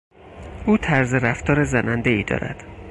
[0.67, 2.63] او طرز رفتار زنندهای دارد.